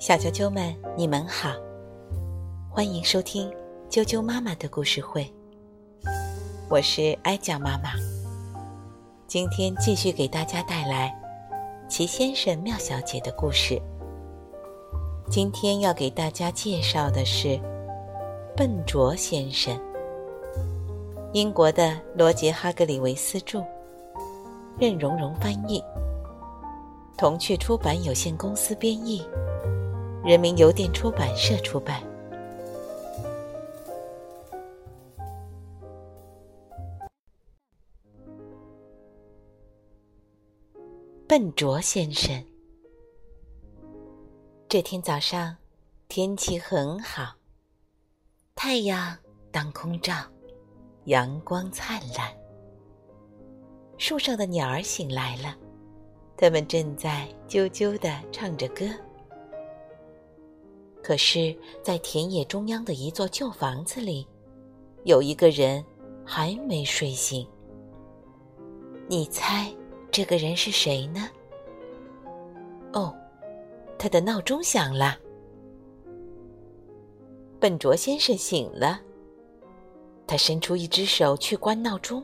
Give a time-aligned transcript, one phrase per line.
[0.00, 1.50] 小啾啾们，你们好，
[2.68, 3.48] 欢迎收听
[3.88, 5.32] 啾啾妈妈的故事会。
[6.68, 7.90] 我是哀酱妈妈，
[9.28, 11.14] 今天继续给大家带来
[11.88, 13.80] 齐先生、妙小姐的故事。
[15.30, 17.56] 今天要给大家介绍的是
[18.56, 19.80] 笨拙先生，
[21.32, 23.62] 英国的罗杰·哈格里维斯著，
[24.76, 25.80] 任蓉蓉翻译，
[27.18, 29.26] 童趣出版有限公司编译，
[30.22, 32.02] 人民邮电出版社出版。
[41.26, 42.44] 笨拙先生。
[44.68, 45.56] 这天早上，
[46.08, 47.34] 天气很好，
[48.54, 49.16] 太阳
[49.50, 50.14] 当空照，
[51.04, 52.30] 阳光灿烂。
[53.96, 55.56] 树上的鸟儿醒来了，
[56.36, 58.84] 他们正在啾啾地唱着歌。
[61.02, 64.26] 可是，在田野中央的一座旧房子里，
[65.04, 65.84] 有一个人
[66.24, 67.46] 还没睡醒。
[69.08, 69.72] 你猜？
[70.10, 71.28] 这个人是谁呢？
[72.92, 73.14] 哦，
[73.98, 75.16] 他的闹钟响了。
[77.60, 79.00] 笨拙先生醒了，
[80.26, 82.22] 他伸出一只手去关闹钟，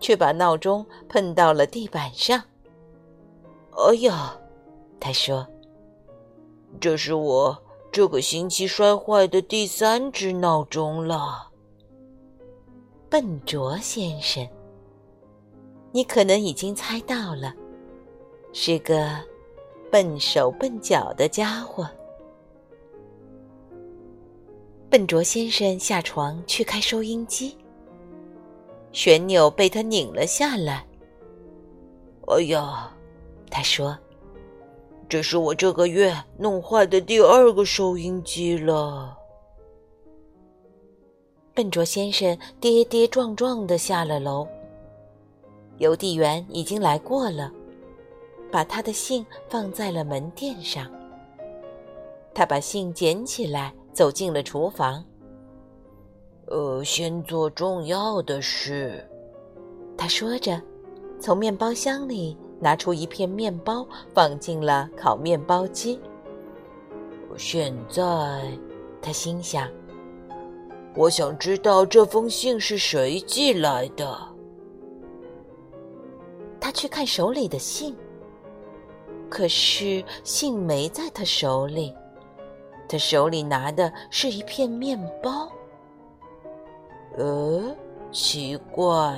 [0.00, 2.42] 却把闹钟碰到了地板上。
[3.86, 4.36] 哎呀，
[4.98, 5.46] 他说
[6.80, 7.56] ：“这是我
[7.92, 11.50] 这个星期摔坏的第三只闹钟了。”
[13.08, 14.46] 笨拙先生。
[15.92, 17.54] 你可能已经猜到了，
[18.52, 19.08] 是个
[19.90, 21.88] 笨手笨脚的家伙。
[24.90, 27.56] 笨拙先生下床去开收音机，
[28.92, 30.86] 旋钮被他拧了下来。
[32.26, 32.94] 哎呀，
[33.50, 33.98] 他说
[35.08, 39.16] ：“这是我这个月弄坏的第二个收音机了。”
[41.54, 44.46] 笨拙先生跌跌撞撞的下了楼。
[45.78, 47.52] 邮递员已经来过了，
[48.50, 50.90] 把他的信放在了门垫上。
[52.34, 55.04] 他把信捡起来，走进了厨房。
[56.46, 59.06] 呃，先做重要的事，
[59.96, 60.60] 他说着，
[61.20, 66.00] 从面包箱里拿出一片面包，放进了烤面包机。
[67.36, 68.02] 现在，
[69.00, 69.68] 他心想：
[70.96, 74.18] 我想知道这封信是谁寄来的。
[76.60, 77.96] 他去看手里的信，
[79.30, 81.94] 可是信没在他手里，
[82.88, 85.48] 他手里拿的是一片面包。
[87.16, 87.74] 呃，
[88.10, 89.16] 奇怪，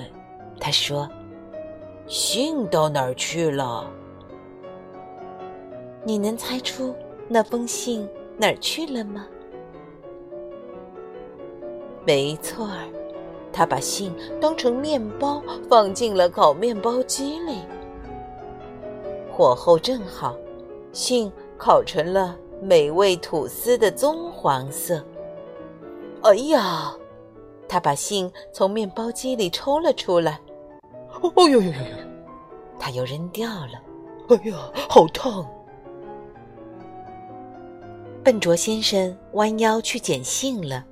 [0.61, 1.09] 他说
[2.11, 3.89] ：“信到哪儿去了？”
[6.03, 6.93] 你能猜出
[7.29, 9.29] 那封信哪儿去了吗？
[12.05, 12.89] 没错儿。
[13.53, 17.59] 他把信当成面包放进了烤面包机里，
[19.33, 20.37] 火候正好，
[20.93, 25.05] 信烤成了美味吐司的棕黄色。
[26.23, 26.93] 哎呀！
[27.69, 30.41] 他把信从面包机里抽了出来。
[31.23, 31.97] 哦呦呦呦呦！
[32.79, 33.83] 他又扔掉了。
[34.29, 34.57] 哎呀，
[34.89, 35.47] 好烫！
[38.23, 40.85] 笨拙先生弯腰去捡信了。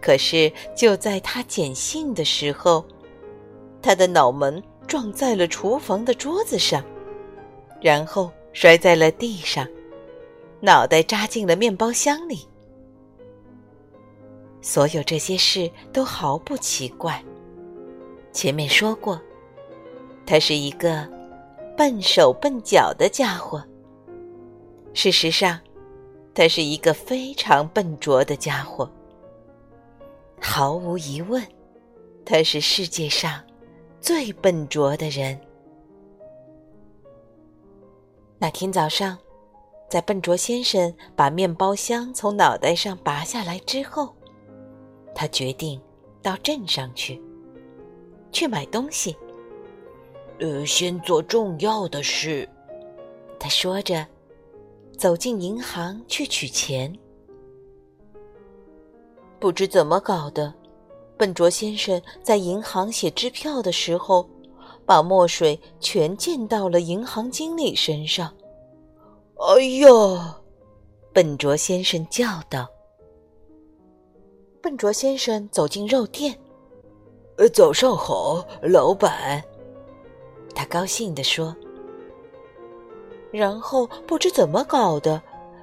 [0.00, 2.84] 可是，就在他捡信的时候，
[3.82, 6.84] 他的脑门撞在了厨房的桌子上，
[7.80, 9.66] 然后摔在了地上，
[10.60, 12.46] 脑袋扎进了面包箱里。
[14.62, 17.22] 所有这些事都毫不奇怪。
[18.36, 19.18] 前面说过，
[20.26, 21.08] 他是一个
[21.74, 23.64] 笨手笨脚的家伙。
[24.92, 25.58] 事实上，
[26.34, 28.90] 他是一个非常笨拙的家伙。
[30.38, 31.42] 毫无疑问，
[32.26, 33.42] 他是世界上
[34.02, 35.40] 最笨拙的人。
[38.36, 39.16] 那天早上，
[39.88, 44.14] 在笨拙先生把面包箱从脑袋上拔下来之后，
[45.14, 45.80] 他决定
[46.20, 47.18] 到镇上去，
[48.36, 49.16] 去买东西。
[50.40, 52.46] 呃，先做重要的事，
[53.40, 54.06] 他说着，
[54.98, 56.94] 走进银行去取钱。
[59.40, 60.52] 不知怎么搞的，
[61.16, 64.28] 笨拙先生在银行写支票的时候，
[64.84, 68.30] 把墨水全溅到了银行经理身上。
[69.38, 70.36] 哎呀！
[71.14, 72.68] 笨拙先生叫道。
[74.60, 76.38] 笨拙先生走进肉店。
[77.38, 79.42] “呃早上好，老板。”
[80.54, 81.54] 他高兴地说。
[83.30, 85.20] 然后不知怎么搞的，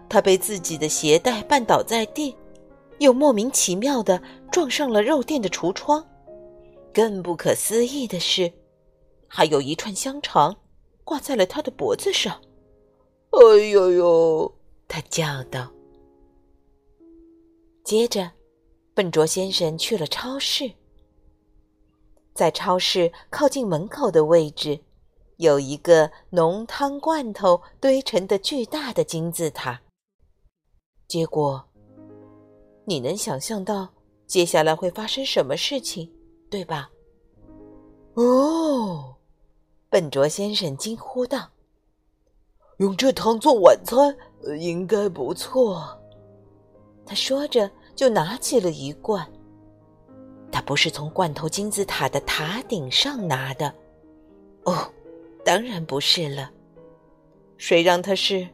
[0.07, 2.35] 他被自己的鞋带绊倒在地，
[2.99, 4.21] 又莫名其妙的
[4.51, 6.05] 撞上了肉店的橱窗。
[6.93, 8.51] 更不可思议的是，
[9.27, 10.55] 还有一串香肠
[11.03, 12.39] 挂在了他的脖子上。
[13.31, 14.53] 哎呦呦！
[14.87, 15.71] 他叫道。
[17.83, 18.29] 接着，
[18.93, 20.69] 笨拙先生去了超市。
[22.33, 24.79] 在超市靠近门口的位置，
[25.37, 29.81] 有一个浓汤罐头堆成的巨大的金字塔。
[31.07, 31.63] 结果，
[32.85, 33.87] 你能想象到
[34.25, 36.11] 接下来会发生什么事情，
[36.49, 36.89] 对吧？
[38.15, 39.15] 哦，
[39.89, 41.49] 笨拙先生惊呼道
[42.77, 44.15] ：“用这汤做晚餐，
[44.59, 45.99] 应该不错。”
[47.05, 49.29] 他说着，就拿起了一罐。
[50.53, 53.73] 他不是从罐头金字塔的塔顶上拿的，
[54.65, 54.87] 哦，
[55.43, 56.51] 当然不是了。
[57.57, 58.47] 谁让他是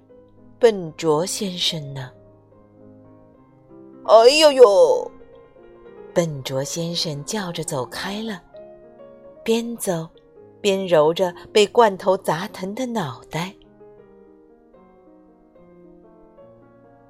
[0.57, 2.09] 笨拙先生呢？
[4.05, 5.11] 哎呦呦！
[6.13, 8.41] 笨拙先生叫着走开了，
[9.43, 10.07] 边走
[10.61, 13.53] 边揉着被罐头砸疼的脑袋。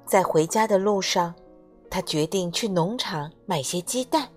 [0.04, 1.32] 在回家的路上，
[1.88, 4.28] 他决定去农场买些鸡蛋。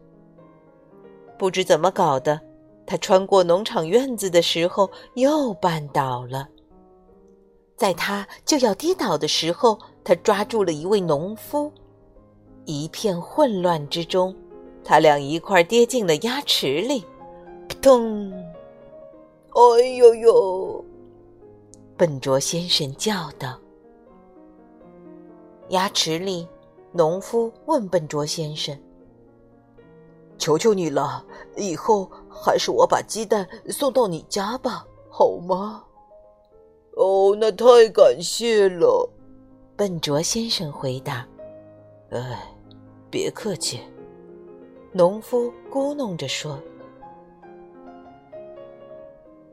[1.38, 2.40] 不知怎么搞的，
[2.86, 6.48] 他穿过农场院子的时候又绊倒了。
[7.76, 11.72] 在他就要跌倒的时候，他抓住了一位农夫。
[12.66, 14.34] 一片混乱之中，
[14.84, 17.04] 他俩一块跌进了鸭池里。
[17.68, 18.32] 扑通！
[19.52, 20.86] 哎呦呦！
[21.98, 23.60] 笨拙先生叫道。
[25.70, 26.48] 鸭池里，
[26.92, 28.78] 农夫问笨拙先生。
[30.44, 31.24] 求求你了，
[31.56, 35.82] 以后还是我把鸡蛋送到你家吧，好吗？
[36.98, 39.10] 哦，那太感谢了，
[39.78, 41.26] 笨拙先生回答。
[42.10, 42.44] 哎，
[43.10, 43.80] 别客气，
[44.92, 46.60] 农夫咕哝着说。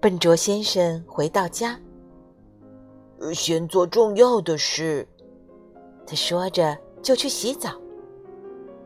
[0.01, 1.79] 笨拙先生回到家，
[3.33, 5.07] 先做重要的事，
[6.05, 7.80] 他说着就去洗澡。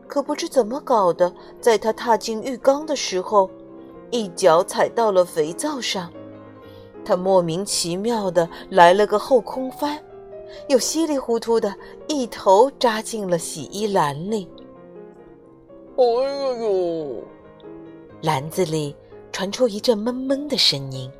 [0.07, 3.49] 可不知怎么搞的，在他踏进浴缸的时候，
[4.11, 6.11] 一脚踩到了肥皂上，
[7.03, 9.99] 他莫名其妙的来了个后空翻，
[10.69, 11.73] 又稀里糊涂的
[12.07, 14.47] 一头扎进了洗衣篮里。
[15.97, 17.23] 哎呦呦！
[18.21, 18.95] 篮子里
[19.31, 21.11] 传出一阵闷闷的声音。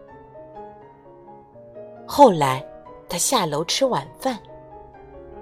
[2.06, 2.66] 后来，
[3.10, 4.38] 他下楼吃晚饭，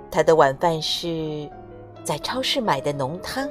[0.09, 1.49] 他的晚饭是。
[2.03, 3.49] 在超市买的浓汤，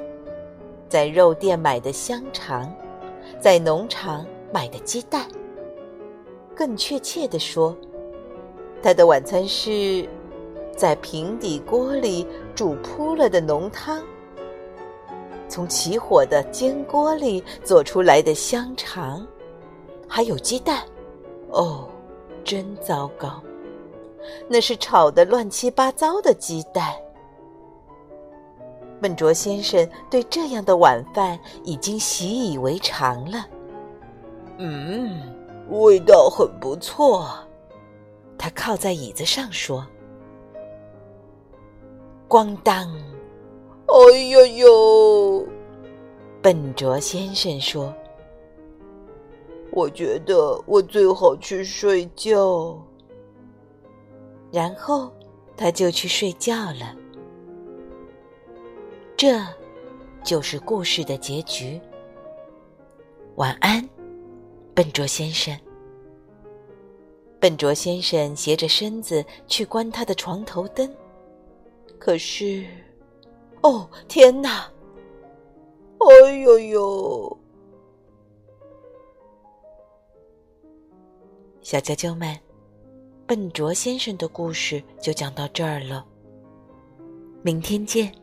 [0.87, 2.71] 在肉店买的香肠，
[3.39, 5.27] 在农场买的鸡蛋。
[6.55, 7.75] 更确切地说，
[8.81, 10.07] 他的晚餐是
[10.77, 14.03] 在平底锅里煮扑了的浓汤，
[15.47, 19.25] 从起火的煎锅里做出来的香肠，
[20.07, 20.83] 还有鸡蛋。
[21.49, 21.87] 哦，
[22.43, 23.41] 真糟糕！
[24.47, 26.93] 那是炒的乱七八糟的鸡蛋。
[29.03, 33.45] 笨拙先生对这样的晚饭已经习以为常了。
[34.59, 35.19] 嗯，
[35.69, 37.27] 味道很不错。
[38.37, 39.85] 他靠在椅子上说
[42.29, 42.89] ：“咣当！”
[43.87, 45.47] 哎呦呦！
[46.41, 47.93] 笨拙先生说
[49.71, 52.81] ：“我觉得我最好去睡觉。”
[54.49, 55.11] 然后
[55.57, 57.02] 他就去睡觉了。
[59.15, 59.39] 这，
[60.23, 61.79] 就是故事的结局。
[63.35, 63.87] 晚安，
[64.73, 65.57] 笨拙先生。
[67.39, 70.89] 笨拙先生斜着身子去关他的床头灯，
[71.99, 72.65] 可是，
[73.61, 74.71] 哦天哪！
[75.99, 77.37] 哎呦呦！
[81.61, 82.37] 小啾啾们，
[83.25, 86.05] 笨拙先生的故事就讲到这儿了。
[87.41, 88.13] 明天见。